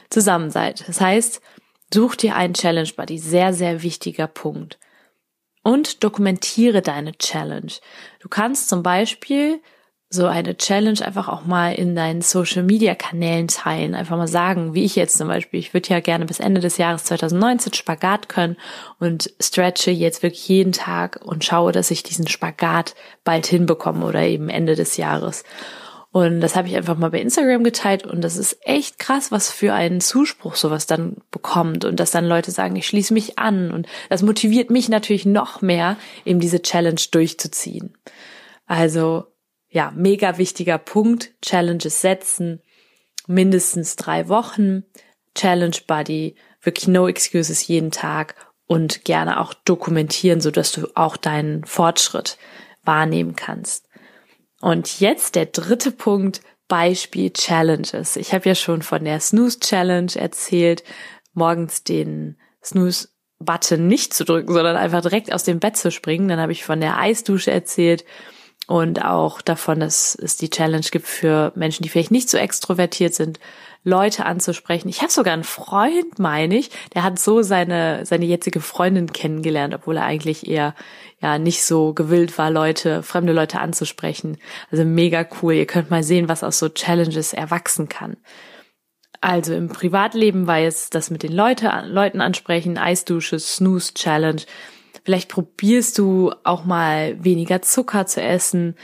zusammen 0.10 0.50
seid. 0.50 0.88
Das 0.88 1.02
heißt, 1.02 1.42
such 1.94 2.16
dir 2.16 2.38
einen 2.38 2.54
Challenge 2.54 2.90
Buddy, 2.96 3.20
sehr, 3.20 3.54
sehr 3.54 3.84
wichtiger 3.84 4.28
Punkt 4.28 4.80
und 5.66 6.04
dokumentiere 6.04 6.84
deine 6.84 7.14
Challenge. 7.14 7.72
Du 8.20 8.30
kannst 8.30 8.70
zum 8.70 8.84
Beispiel 8.84 9.62
so 10.12 10.28
eine 10.28 10.56
Challenge 10.56 11.04
einfach 11.04 11.28
auch 11.28 11.46
mal 11.46 11.74
in 11.74 11.96
deinen 11.96 12.22
Social 12.22 12.62
Media 12.62 12.94
Kanälen 12.94 13.48
teilen. 13.48 13.96
Einfach 13.96 14.16
mal 14.16 14.28
sagen, 14.28 14.76
wie 14.76 14.86
ich 14.86 14.96
jetzt 14.96 15.18
zum 15.18 15.28
Beispiel. 15.28 15.60
Ich 15.60 15.74
würde 15.74 15.90
ja 15.90 16.02
gerne 16.02 16.28
bis 16.28 16.40
Ende 16.40 16.62
des 16.62 16.78
Jahres 16.78 17.06
2019 17.06 17.74
Spagat 17.74 18.30
können 18.30 18.58
und 19.00 19.34
stretche 19.42 19.90
jetzt 19.90 20.22
wirklich 20.22 20.48
jeden 20.48 20.72
Tag 20.72 21.20
und 21.26 21.44
schaue, 21.44 21.72
dass 21.72 21.90
ich 21.90 22.04
diesen 22.04 22.28
Spagat 22.28 22.94
bald 23.24 23.48
hinbekomme 23.48 24.06
oder 24.06 24.22
eben 24.22 24.50
Ende 24.50 24.76
des 24.76 24.98
Jahres. 24.98 25.44
Und 26.16 26.40
das 26.40 26.56
habe 26.56 26.70
ich 26.70 26.78
einfach 26.78 26.98
mal 26.98 27.12
bei 27.12 27.20
Instagram 27.20 27.66
geteilt 27.66 28.08
und 28.08 28.22
das 28.22 28.38
ist 28.38 28.58
echt 28.62 29.00
krass, 29.00 29.34
was 29.34 29.52
für 29.52 29.74
einen 29.74 30.00
Zuspruch 30.00 30.56
sowas 30.56 30.86
dann 30.86 31.18
bekommt 31.30 31.84
und 31.84 32.00
dass 32.00 32.12
dann 32.12 32.24
Leute 32.24 32.52
sagen, 32.52 32.78
ich 32.78 32.88
schließe 32.88 33.14
mich 33.14 33.38
an 33.38 33.70
und 33.70 33.86
das 34.08 34.22
motiviert 34.22 34.70
mich 34.70 34.88
natürlich 34.88 35.26
noch 35.26 35.62
mehr, 35.62 35.98
eben 36.24 36.40
diese 36.40 36.62
Challenge 36.62 37.02
durchzuziehen. 37.12 37.98
Also 38.66 39.26
ja, 39.68 39.92
mega 39.94 40.38
wichtiger 40.38 40.78
Punkt, 40.78 41.34
Challenges 41.42 42.00
setzen, 42.00 42.62
mindestens 43.28 43.98
drei 43.98 44.30
Wochen, 44.30 44.86
Challenge 45.36 45.76
Buddy, 45.86 46.36
wirklich 46.62 46.88
no 46.88 47.10
excuses 47.10 47.68
jeden 47.68 47.92
Tag 47.92 48.36
und 48.68 49.04
gerne 49.04 49.42
auch 49.42 49.54
dokumentieren, 49.54 50.40
so 50.40 50.50
dass 50.50 50.72
du 50.72 50.88
auch 50.96 51.18
deinen 51.18 51.66
Fortschritt 51.66 52.38
wahrnehmen 52.86 53.36
kannst. 53.36 53.85
Und 54.62 55.00
jetzt 55.00 55.36
der 55.36 55.48
dritte 55.48 55.92
Punkt, 55.92 56.42
Beispiel 56.68 57.32
Challenges. 57.32 58.16
Ich 58.16 58.34
habe 58.34 58.50
ja 58.50 58.56
schon 58.56 58.82
von 58.82 59.04
der 59.04 59.20
Snooze 59.20 59.60
Challenge 59.60 60.12
erzählt, 60.16 60.84
morgens 61.34 61.84
den 61.84 62.38
Snooze 62.64 63.10
Button 63.40 63.88
nicht 63.88 64.14
zu 64.14 64.24
drücken, 64.24 64.54
sondern 64.54 64.78
einfach 64.78 65.02
direkt 65.02 65.32
aus 65.34 65.44
dem 65.44 65.60
Bett 65.60 65.78
zu 65.78 65.92
springen. 65.92 66.28
Dann 66.28 66.40
habe 66.40 66.54
ich 66.54 66.64
von 66.64 66.80
der 66.80 66.98
Eisdusche 66.98 67.52
erzählt 67.52 68.06
und 68.68 69.04
auch 69.04 69.42
davon, 69.42 69.80
dass 69.80 70.16
es 70.16 70.38
die 70.38 70.50
Challenge 70.50 70.86
gibt 70.90 71.06
für 71.06 71.52
Menschen, 71.56 71.84
die 71.84 71.90
vielleicht 71.90 72.12
nicht 72.12 72.30
so 72.30 72.38
extrovertiert 72.38 73.14
sind, 73.14 73.40
Leute 73.86 74.26
anzusprechen. 74.26 74.90
Ich 74.90 75.02
habe 75.02 75.12
sogar 75.12 75.34
einen 75.34 75.44
Freund, 75.44 76.18
meine 76.18 76.58
ich, 76.58 76.72
der 76.96 77.04
hat 77.04 77.20
so 77.20 77.44
seine 77.44 78.04
seine 78.06 78.26
jetzige 78.26 78.60
Freundin 78.60 79.14
kennengelernt, 79.14 79.76
obwohl 79.76 79.98
er 79.98 80.06
eigentlich 80.06 80.50
eher 80.50 80.74
ja 81.22 81.38
nicht 81.38 81.64
so 81.64 81.94
gewillt 81.94 82.38
war, 82.38 82.50
Leute, 82.50 83.04
fremde 83.04 83.32
Leute 83.32 83.60
anzusprechen. 83.60 84.38
Also 84.72 84.84
mega 84.84 85.26
cool. 85.42 85.54
Ihr 85.54 85.68
könnt 85.68 85.92
mal 85.92 86.04
sehen, 86.04 86.28
was 86.28 86.44
aus 86.44 86.58
so 86.58 86.68
Challenges 86.68 87.32
erwachsen 87.32 87.88
kann. 87.88 88.18
Also 89.22 89.54
im 89.54 89.70
Privatleben 89.70 90.48
war 90.48 90.58
jetzt 90.58 90.96
das 90.96 91.12
mit 91.12 91.22
den 91.22 91.32
Leute, 91.32 91.72
Leuten 91.86 92.22
ansprechen, 92.22 92.80
Eisdusche, 92.80 93.40
Snooze 93.40 93.94
Challenge. 93.94 94.42
Vielleicht 95.04 95.30
probierst 95.30 96.00
du 96.00 96.34
auch 96.44 96.66
mal 96.66 97.24
weniger 97.24 97.62
Zucker 97.62 98.08
zu 98.08 98.22
essen 98.22 98.76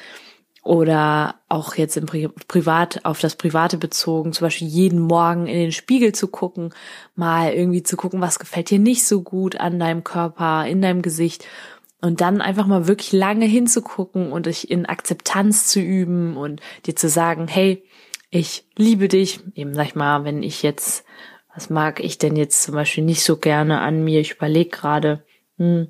oder 0.63 1.35
auch 1.49 1.75
jetzt 1.75 1.97
im 1.97 2.05
Pri 2.05 2.29
Privat 2.47 3.03
auf 3.03 3.19
das 3.19 3.35
Private 3.35 3.77
bezogen, 3.77 4.31
zum 4.33 4.45
Beispiel 4.45 4.67
jeden 4.67 4.99
Morgen 4.99 5.47
in 5.47 5.57
den 5.57 5.71
Spiegel 5.71 6.13
zu 6.13 6.27
gucken, 6.27 6.73
mal 7.15 7.51
irgendwie 7.51 7.83
zu 7.83 7.97
gucken, 7.97 8.21
was 8.21 8.39
gefällt 8.39 8.69
dir 8.69 8.79
nicht 8.79 9.05
so 9.05 9.21
gut 9.21 9.55
an 9.59 9.79
deinem 9.79 10.03
Körper, 10.03 10.65
in 10.67 10.81
deinem 10.81 11.01
Gesicht 11.01 11.45
und 12.01 12.21
dann 12.21 12.41
einfach 12.41 12.67
mal 12.67 12.87
wirklich 12.87 13.11
lange 13.11 13.45
hinzugucken 13.45 14.31
und 14.31 14.45
dich 14.45 14.69
in 14.69 14.85
Akzeptanz 14.85 15.67
zu 15.67 15.79
üben 15.79 16.37
und 16.37 16.61
dir 16.85 16.95
zu 16.95 17.09
sagen, 17.09 17.47
hey, 17.47 17.83
ich 18.29 18.65
liebe 18.75 19.07
dich. 19.07 19.41
Eben 19.55 19.73
sag 19.75 19.87
ich 19.87 19.95
mal, 19.95 20.23
wenn 20.23 20.41
ich 20.41 20.63
jetzt, 20.63 21.05
was 21.53 21.69
mag 21.69 21.99
ich 21.99 22.17
denn 22.17 22.35
jetzt 22.35 22.63
zum 22.63 22.75
Beispiel 22.75 23.03
nicht 23.03 23.23
so 23.23 23.37
gerne 23.37 23.81
an 23.81 24.03
mir? 24.03 24.19
Ich 24.19 24.33
überlege 24.33 24.69
gerade, 24.69 25.23
hm, 25.57 25.89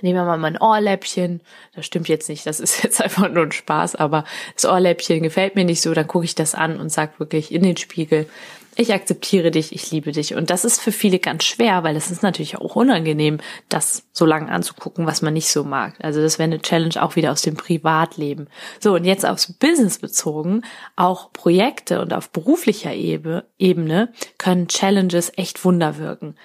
nehmen 0.00 0.18
wir 0.18 0.24
mal 0.24 0.38
mein 0.38 0.60
Ohrläppchen. 0.60 1.40
Das 1.74 1.86
stimmt 1.86 2.08
jetzt 2.08 2.28
nicht, 2.28 2.46
das 2.46 2.60
ist 2.60 2.82
jetzt 2.84 3.02
einfach 3.02 3.28
nur 3.28 3.44
ein 3.44 3.52
Spaß, 3.52 3.96
aber 3.96 4.24
das 4.54 4.64
Ohrläppchen 4.64 5.22
gefällt 5.22 5.54
mir 5.54 5.64
nicht 5.64 5.82
so, 5.82 5.92
dann 5.92 6.06
gucke 6.06 6.24
ich 6.24 6.34
das 6.34 6.54
an 6.54 6.78
und 6.78 6.90
sag 6.90 7.20
wirklich 7.20 7.52
in 7.52 7.62
den 7.62 7.76
Spiegel, 7.76 8.26
ich 8.74 8.92
akzeptiere 8.94 9.50
dich, 9.50 9.74
ich 9.74 9.90
liebe 9.90 10.12
dich. 10.12 10.34
Und 10.34 10.48
das 10.48 10.64
ist 10.64 10.80
für 10.80 10.92
viele 10.92 11.18
ganz 11.18 11.44
schwer, 11.44 11.82
weil 11.84 11.94
es 11.94 12.10
ist 12.10 12.22
natürlich 12.22 12.56
auch 12.56 12.74
unangenehm, 12.74 13.38
das 13.68 14.04
so 14.12 14.24
lange 14.24 14.50
anzugucken, 14.50 15.06
was 15.06 15.20
man 15.20 15.34
nicht 15.34 15.48
so 15.48 15.62
mag. 15.62 15.94
Also 16.00 16.22
das 16.22 16.38
wäre 16.38 16.44
eine 16.44 16.62
Challenge 16.62 17.02
auch 17.02 17.14
wieder 17.16 17.32
aus 17.32 17.42
dem 17.42 17.54
Privatleben. 17.54 18.48
So, 18.80 18.94
und 18.94 19.04
jetzt 19.04 19.26
aufs 19.26 19.52
Business 19.52 19.98
bezogen, 19.98 20.62
auch 20.96 21.32
Projekte 21.32 22.00
und 22.00 22.14
auf 22.14 22.30
beruflicher 22.30 22.94
Ebene 22.94 24.12
können 24.38 24.68
Challenges 24.68 25.32
echt 25.36 25.64
Wunder 25.64 25.98
wirken. 25.98 26.36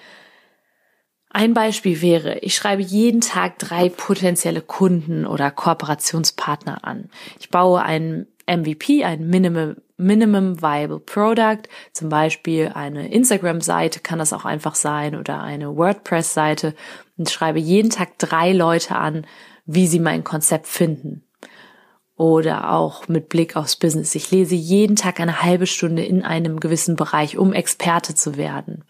Ein 1.30 1.52
Beispiel 1.52 2.00
wäre, 2.00 2.38
ich 2.38 2.54
schreibe 2.54 2.82
jeden 2.82 3.20
Tag 3.20 3.58
drei 3.58 3.90
potenzielle 3.90 4.62
Kunden 4.62 5.26
oder 5.26 5.50
Kooperationspartner 5.50 6.84
an. 6.84 7.10
Ich 7.38 7.50
baue 7.50 7.82
einen 7.82 8.26
MVP, 8.46 9.04
ein 9.04 9.28
Minimum, 9.28 9.76
Minimum 9.98 10.62
Viable 10.62 11.00
Product, 11.00 11.68
zum 11.92 12.08
Beispiel 12.08 12.72
eine 12.74 13.12
Instagram-Seite 13.12 14.00
kann 14.00 14.18
das 14.18 14.32
auch 14.32 14.46
einfach 14.46 14.74
sein 14.74 15.16
oder 15.16 15.42
eine 15.42 15.76
WordPress-Seite 15.76 16.74
und 17.18 17.28
schreibe 17.28 17.58
jeden 17.58 17.90
Tag 17.90 18.16
drei 18.18 18.52
Leute 18.52 18.96
an, 18.96 19.26
wie 19.66 19.86
sie 19.86 20.00
mein 20.00 20.24
Konzept 20.24 20.66
finden. 20.66 21.24
Oder 22.16 22.72
auch 22.72 23.06
mit 23.06 23.28
Blick 23.28 23.54
aufs 23.54 23.76
Business. 23.76 24.14
Ich 24.14 24.30
lese 24.30 24.54
jeden 24.54 24.96
Tag 24.96 25.20
eine 25.20 25.42
halbe 25.42 25.66
Stunde 25.66 26.04
in 26.04 26.24
einem 26.24 26.58
gewissen 26.58 26.96
Bereich, 26.96 27.36
um 27.36 27.52
Experte 27.52 28.14
zu 28.14 28.36
werden. 28.36 28.84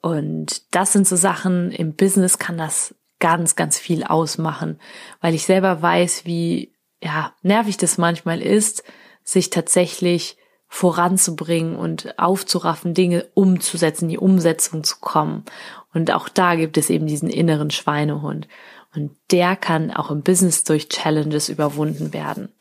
Und 0.00 0.74
das 0.74 0.92
sind 0.92 1.06
so 1.06 1.16
Sachen, 1.16 1.70
im 1.72 1.94
Business 1.94 2.38
kann 2.38 2.56
das 2.56 2.94
ganz, 3.18 3.54
ganz 3.54 3.78
viel 3.78 4.02
ausmachen, 4.02 4.80
weil 5.20 5.34
ich 5.34 5.44
selber 5.44 5.82
weiß, 5.82 6.24
wie 6.24 6.72
ja, 7.02 7.32
nervig 7.42 7.76
das 7.76 7.98
manchmal 7.98 8.40
ist, 8.40 8.82
sich 9.24 9.50
tatsächlich 9.50 10.36
voranzubringen 10.68 11.76
und 11.76 12.18
aufzuraffen, 12.18 12.94
Dinge 12.94 13.26
umzusetzen, 13.34 14.08
die 14.08 14.18
Umsetzung 14.18 14.84
zu 14.84 14.96
kommen. 15.00 15.44
Und 15.92 16.12
auch 16.12 16.28
da 16.28 16.54
gibt 16.54 16.78
es 16.78 16.90
eben 16.90 17.06
diesen 17.06 17.28
inneren 17.28 17.70
Schweinehund. 17.70 18.46
Und 18.94 19.16
der 19.30 19.56
kann 19.56 19.90
auch 19.90 20.10
im 20.10 20.22
Business 20.22 20.64
durch 20.64 20.88
Challenges 20.88 21.48
überwunden 21.48 22.12
werden. 22.12 22.52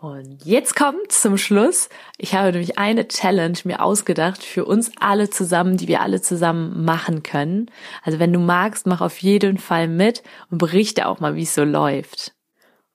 Und 0.00 0.44
jetzt 0.44 0.76
kommt 0.76 1.10
zum 1.10 1.36
Schluss. 1.36 1.88
Ich 2.18 2.34
habe 2.34 2.52
nämlich 2.52 2.78
eine 2.78 3.08
Challenge 3.08 3.58
mir 3.64 3.82
ausgedacht 3.82 4.44
für 4.44 4.64
uns 4.64 4.92
alle 5.00 5.28
zusammen, 5.28 5.76
die 5.76 5.88
wir 5.88 6.02
alle 6.02 6.22
zusammen 6.22 6.84
machen 6.84 7.24
können. 7.24 7.68
Also 8.04 8.20
wenn 8.20 8.32
du 8.32 8.38
magst, 8.38 8.86
mach 8.86 9.00
auf 9.00 9.18
jeden 9.18 9.58
Fall 9.58 9.88
mit 9.88 10.22
und 10.52 10.58
berichte 10.58 11.08
auch 11.08 11.18
mal, 11.18 11.34
wie 11.34 11.42
es 11.42 11.54
so 11.54 11.64
läuft. 11.64 12.32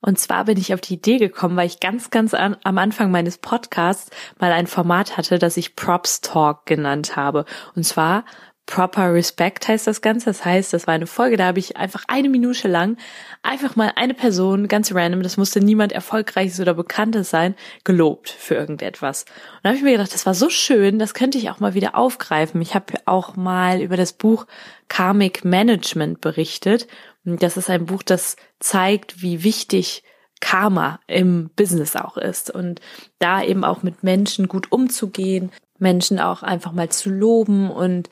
Und 0.00 0.18
zwar 0.18 0.46
bin 0.46 0.56
ich 0.56 0.72
auf 0.72 0.80
die 0.80 0.94
Idee 0.94 1.18
gekommen, 1.18 1.56
weil 1.56 1.66
ich 1.66 1.80
ganz, 1.80 2.08
ganz 2.08 2.32
an, 2.32 2.56
am 2.64 2.78
Anfang 2.78 3.10
meines 3.10 3.36
Podcasts 3.36 4.10
mal 4.38 4.52
ein 4.52 4.66
Format 4.66 5.18
hatte, 5.18 5.38
das 5.38 5.58
ich 5.58 5.76
Props 5.76 6.22
Talk 6.22 6.64
genannt 6.64 7.16
habe. 7.16 7.44
Und 7.74 7.84
zwar 7.84 8.24
Proper 8.66 9.12
Respect 9.12 9.68
heißt 9.68 9.86
das 9.86 10.00
Ganze. 10.00 10.26
Das 10.26 10.44
heißt, 10.44 10.72
das 10.72 10.86
war 10.86 10.94
eine 10.94 11.06
Folge, 11.06 11.36
da 11.36 11.46
habe 11.46 11.58
ich 11.58 11.76
einfach 11.76 12.04
eine 12.08 12.28
Minute 12.28 12.66
lang 12.66 12.96
einfach 13.42 13.76
mal 13.76 13.92
eine 13.94 14.14
Person, 14.14 14.68
ganz 14.68 14.92
random, 14.94 15.22
das 15.22 15.36
musste 15.36 15.60
niemand 15.60 15.92
Erfolgreiches 15.92 16.60
oder 16.60 16.74
Bekanntes 16.74 17.30
sein, 17.30 17.54
gelobt 17.84 18.30
für 18.30 18.54
irgendetwas. 18.54 19.24
Und 19.24 19.60
da 19.62 19.68
habe 19.68 19.76
ich 19.76 19.84
mir 19.84 19.92
gedacht, 19.92 20.14
das 20.14 20.26
war 20.26 20.34
so 20.34 20.48
schön, 20.48 20.98
das 20.98 21.14
könnte 21.14 21.38
ich 21.38 21.50
auch 21.50 21.60
mal 21.60 21.74
wieder 21.74 21.94
aufgreifen. 21.94 22.62
Ich 22.62 22.74
habe 22.74 22.94
auch 23.04 23.36
mal 23.36 23.82
über 23.82 23.96
das 23.96 24.14
Buch 24.14 24.46
Karmic 24.88 25.44
Management 25.44 26.20
berichtet. 26.22 26.88
Das 27.24 27.56
ist 27.56 27.68
ein 27.70 27.86
Buch, 27.86 28.02
das 28.02 28.36
zeigt, 28.60 29.22
wie 29.22 29.44
wichtig 29.44 30.02
Karma 30.40 31.00
im 31.06 31.50
Business 31.56 31.96
auch 31.96 32.16
ist 32.16 32.50
und 32.50 32.80
da 33.18 33.42
eben 33.42 33.64
auch 33.64 33.82
mit 33.82 34.02
Menschen 34.02 34.48
gut 34.48 34.72
umzugehen, 34.72 35.50
Menschen 35.78 36.18
auch 36.18 36.42
einfach 36.42 36.72
mal 36.72 36.88
zu 36.88 37.10
loben 37.10 37.70
und 37.70 38.10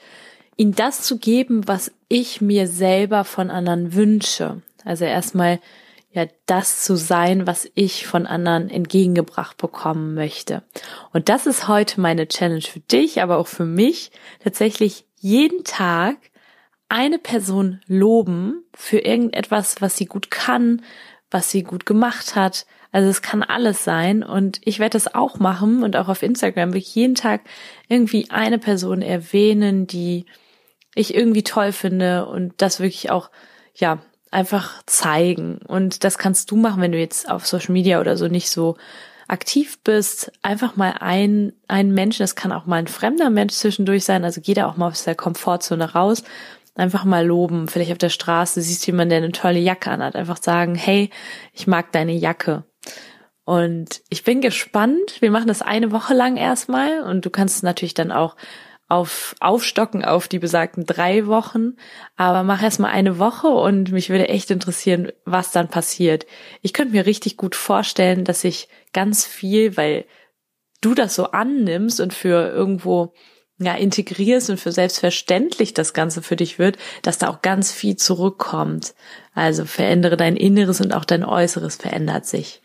ihnen 0.62 0.74
das 0.76 1.02
zu 1.02 1.18
geben, 1.18 1.66
was 1.66 1.90
ich 2.08 2.40
mir 2.40 2.68
selber 2.68 3.24
von 3.24 3.50
anderen 3.50 3.94
wünsche. 3.94 4.62
Also 4.84 5.04
erstmal 5.04 5.58
ja 6.12 6.26
das 6.46 6.84
zu 6.84 6.94
sein, 6.96 7.48
was 7.48 7.68
ich 7.74 8.06
von 8.06 8.26
anderen 8.26 8.70
entgegengebracht 8.70 9.56
bekommen 9.56 10.14
möchte. 10.14 10.62
Und 11.12 11.28
das 11.28 11.46
ist 11.46 11.66
heute 11.66 12.00
meine 12.00 12.28
Challenge 12.28 12.62
für 12.62 12.78
dich, 12.78 13.22
aber 13.22 13.38
auch 13.38 13.48
für 13.48 13.64
mich, 13.64 14.12
tatsächlich 14.44 15.04
jeden 15.16 15.64
Tag 15.64 16.16
eine 16.88 17.18
Person 17.18 17.80
loben 17.88 18.62
für 18.72 18.98
irgendetwas, 18.98 19.80
was 19.80 19.96
sie 19.96 20.06
gut 20.06 20.30
kann, 20.30 20.82
was 21.30 21.50
sie 21.50 21.64
gut 21.64 21.86
gemacht 21.86 22.36
hat. 22.36 22.66
Also 22.92 23.08
es 23.08 23.20
kann 23.20 23.42
alles 23.42 23.82
sein 23.82 24.22
und 24.22 24.60
ich 24.62 24.78
werde 24.78 24.92
das 24.92 25.12
auch 25.12 25.40
machen 25.40 25.82
und 25.82 25.96
auch 25.96 26.08
auf 26.08 26.22
Instagram 26.22 26.72
will 26.72 26.82
ich 26.82 26.94
jeden 26.94 27.16
Tag 27.16 27.40
irgendwie 27.88 28.30
eine 28.30 28.58
Person 28.58 29.02
erwähnen, 29.02 29.88
die 29.88 30.26
ich 30.94 31.14
irgendwie 31.14 31.42
toll 31.42 31.72
finde 31.72 32.26
und 32.26 32.54
das 32.58 32.80
wirklich 32.80 33.10
auch, 33.10 33.30
ja, 33.74 33.98
einfach 34.30 34.82
zeigen. 34.86 35.58
Und 35.58 36.04
das 36.04 36.18
kannst 36.18 36.50
du 36.50 36.56
machen, 36.56 36.80
wenn 36.80 36.92
du 36.92 36.98
jetzt 36.98 37.30
auf 37.30 37.46
Social 37.46 37.72
Media 37.72 38.00
oder 38.00 38.16
so 38.16 38.28
nicht 38.28 38.50
so 38.50 38.76
aktiv 39.28 39.78
bist, 39.84 40.32
einfach 40.42 40.76
mal 40.76 40.94
ein, 41.00 41.52
ein 41.68 41.92
Mensch, 41.92 42.18
das 42.18 42.34
kann 42.34 42.52
auch 42.52 42.66
mal 42.66 42.76
ein 42.76 42.86
fremder 42.86 43.30
Mensch 43.30 43.54
zwischendurch 43.54 44.04
sein, 44.04 44.24
also 44.24 44.40
geh 44.42 44.54
da 44.54 44.66
auch 44.66 44.76
mal 44.76 44.88
aus 44.88 45.04
der 45.04 45.14
Komfortzone 45.14 45.92
raus, 45.92 46.22
einfach 46.74 47.04
mal 47.04 47.26
loben, 47.26 47.68
vielleicht 47.68 47.92
auf 47.92 47.98
der 47.98 48.08
Straße 48.08 48.60
siehst 48.60 48.86
jemand, 48.86 49.10
der 49.10 49.18
eine 49.18 49.32
tolle 49.32 49.58
Jacke 49.58 49.90
anhat, 49.90 50.16
einfach 50.16 50.42
sagen, 50.42 50.74
hey, 50.74 51.10
ich 51.52 51.66
mag 51.66 51.92
deine 51.92 52.12
Jacke. 52.12 52.64
Und 53.44 54.02
ich 54.08 54.22
bin 54.22 54.40
gespannt, 54.40 55.20
wir 55.20 55.30
machen 55.30 55.48
das 55.48 55.62
eine 55.62 55.90
Woche 55.92 56.14
lang 56.14 56.36
erstmal. 56.36 57.02
Und 57.02 57.26
du 57.26 57.30
kannst 57.30 57.56
es 57.56 57.62
natürlich 57.62 57.94
dann 57.94 58.12
auch 58.12 58.36
auf 58.92 59.34
aufstocken 59.40 60.04
auf 60.04 60.28
die 60.28 60.38
besagten 60.38 60.84
drei 60.84 61.26
Wochen, 61.26 61.76
aber 62.16 62.42
mach 62.42 62.62
erst 62.62 62.78
mal 62.78 62.90
eine 62.90 63.18
Woche 63.18 63.46
und 63.46 63.90
mich 63.90 64.10
würde 64.10 64.28
echt 64.28 64.50
interessieren, 64.50 65.10
was 65.24 65.50
dann 65.50 65.68
passiert. 65.68 66.26
Ich 66.60 66.74
könnte 66.74 66.92
mir 66.92 67.06
richtig 67.06 67.38
gut 67.38 67.56
vorstellen, 67.56 68.24
dass 68.24 68.44
ich 68.44 68.68
ganz 68.92 69.24
viel, 69.24 69.78
weil 69.78 70.04
du 70.82 70.92
das 70.94 71.14
so 71.14 71.30
annimmst 71.30 72.00
und 72.00 72.12
für 72.12 72.50
irgendwo 72.50 73.14
ja 73.56 73.74
integrierst 73.74 74.50
und 74.50 74.60
für 74.60 74.72
selbstverständlich 74.72 75.72
das 75.72 75.94
Ganze 75.94 76.20
für 76.20 76.36
dich 76.36 76.58
wird, 76.58 76.76
dass 77.00 77.16
da 77.16 77.28
auch 77.30 77.40
ganz 77.40 77.72
viel 77.72 77.96
zurückkommt. 77.96 78.92
Also 79.32 79.64
verändere 79.64 80.18
dein 80.18 80.36
Inneres 80.36 80.82
und 80.82 80.92
auch 80.92 81.06
dein 81.06 81.24
Äußeres 81.24 81.76
verändert 81.76 82.26
sich. 82.26 82.60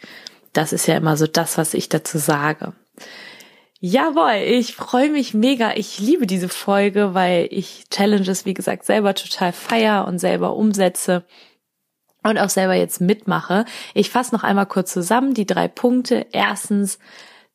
Das 0.51 0.73
ist 0.73 0.87
ja 0.87 0.97
immer 0.97 1.15
so 1.15 1.25
das, 1.25 1.57
was 1.57 1.73
ich 1.73 1.87
dazu 1.87 2.17
sage. 2.17 2.73
Jawohl, 3.79 4.41
ich 4.43 4.73
freue 4.75 5.11
mich 5.11 5.35
mega. 5.35 5.73
Ich 5.75 5.99
liebe 5.99 6.25
diese 6.25 6.49
Folge, 6.49 7.13
weil 7.13 7.47
ich 7.51 7.85
Challenges, 7.91 8.45
wie 8.45 8.55
gesagt, 8.55 8.85
selber 8.85 9.13
total 9.13 9.53
feier 9.53 10.07
und 10.07 10.17
selber 10.17 10.55
umsetze 10.55 11.25
und 12.23 12.39
auch 12.39 12.49
selber 12.49 12.73
jetzt 12.73 13.01
mitmache. 13.01 13.65
Ich 13.93 14.09
fasse 14.09 14.33
noch 14.33 14.43
einmal 14.43 14.65
kurz 14.65 14.93
zusammen 14.93 15.35
die 15.35 15.45
drei 15.45 15.67
Punkte. 15.67 16.25
Erstens, 16.31 16.97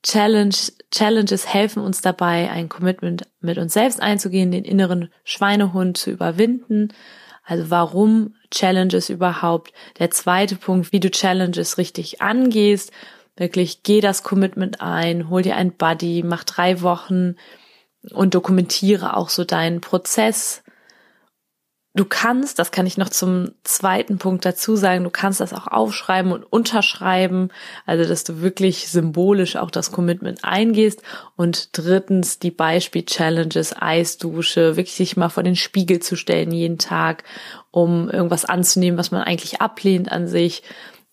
Challenge, 0.04 0.54
Challenges 0.92 1.52
helfen 1.52 1.82
uns 1.82 2.02
dabei, 2.02 2.50
ein 2.50 2.68
Commitment 2.68 3.24
mit 3.40 3.58
uns 3.58 3.72
selbst 3.72 4.00
einzugehen, 4.00 4.52
den 4.52 4.64
inneren 4.64 5.12
Schweinehund 5.24 5.96
zu 5.96 6.10
überwinden. 6.10 6.92
Also 7.44 7.68
warum 7.70 8.36
Challenges 8.50 9.10
überhaupt? 9.10 9.72
Der 9.98 10.12
zweite 10.12 10.54
Punkt, 10.54 10.92
wie 10.92 11.00
du 11.00 11.10
Challenges 11.10 11.78
richtig 11.78 12.22
angehst 12.22 12.92
Wirklich 13.36 13.82
geh 13.82 14.00
das 14.00 14.22
Commitment 14.22 14.80
ein, 14.80 15.30
hol 15.30 15.42
dir 15.42 15.56
ein 15.56 15.72
Buddy, 15.72 16.22
mach 16.22 16.44
drei 16.44 16.82
Wochen 16.82 17.36
und 18.10 18.34
dokumentiere 18.34 19.16
auch 19.16 19.28
so 19.28 19.44
deinen 19.44 19.80
Prozess. 19.80 20.62
Du 21.94 22.06
kannst, 22.06 22.58
das 22.58 22.70
kann 22.70 22.86
ich 22.86 22.96
noch 22.96 23.10
zum 23.10 23.50
zweiten 23.64 24.16
Punkt 24.16 24.46
dazu 24.46 24.76
sagen, 24.76 25.04
du 25.04 25.10
kannst 25.10 25.40
das 25.40 25.52
auch 25.52 25.66
aufschreiben 25.66 26.32
und 26.32 26.42
unterschreiben, 26.42 27.50
also 27.84 28.08
dass 28.08 28.24
du 28.24 28.40
wirklich 28.40 28.88
symbolisch 28.88 29.56
auch 29.56 29.70
das 29.70 29.92
Commitment 29.92 30.42
eingehst. 30.42 31.02
Und 31.36 31.76
drittens 31.76 32.38
die 32.38 32.50
Beispiel-Challenges, 32.50 33.76
Eisdusche, 33.78 34.76
wirklich 34.76 34.94
sich 34.94 35.18
mal 35.18 35.28
vor 35.28 35.42
den 35.42 35.56
Spiegel 35.56 36.00
zu 36.00 36.16
stellen 36.16 36.50
jeden 36.50 36.78
Tag, 36.78 37.24
um 37.70 38.08
irgendwas 38.08 38.46
anzunehmen, 38.46 38.98
was 38.98 39.10
man 39.10 39.22
eigentlich 39.22 39.60
ablehnt 39.60 40.10
an 40.10 40.28
sich. 40.28 40.62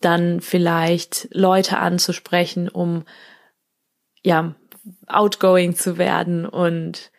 Dann 0.01 0.41
vielleicht 0.41 1.27
Leute 1.31 1.77
anzusprechen, 1.77 2.69
um 2.69 3.03
ja 4.23 4.55
outgoing 5.07 5.75
zu 5.75 5.97
werden 5.97 6.45
und 6.45 7.11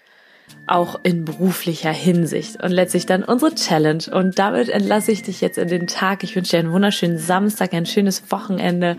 auch 0.67 0.99
in 1.03 1.25
beruflicher 1.25 1.93
Hinsicht 1.93 2.63
und 2.63 2.71
letztlich 2.71 3.07
dann 3.07 3.25
unsere 3.25 3.55
Challenge. 3.55 4.05
Und 4.13 4.39
damit 4.39 4.69
entlasse 4.69 5.13
ich 5.13 5.23
dich 5.23 5.41
jetzt 5.41 5.59
in 5.59 5.69
den 5.69 5.87
Tag. 5.87 6.25
Ich 6.25 6.35
wünsche 6.37 6.53
dir 6.53 6.59
einen 6.61 6.73
wunderschönen 6.73 7.19
Samstag, 7.19 7.73
ein 7.73 7.87
schönes 7.87 8.31
Wochenende 8.31 8.97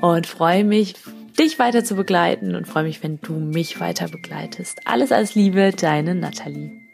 und 0.00 0.26
freue 0.26 0.64
mich, 0.64 0.94
dich 1.38 1.58
weiter 1.58 1.84
zu 1.84 1.94
begleiten 1.94 2.54
und 2.54 2.66
freue 2.66 2.84
mich, 2.84 3.02
wenn 3.02 3.20
du 3.20 3.34
mich 3.34 3.80
weiter 3.80 4.08
begleitest. 4.08 4.80
Alles, 4.86 5.12
alles 5.12 5.34
Liebe, 5.34 5.72
deine 5.72 6.14
Nathalie. 6.14 6.87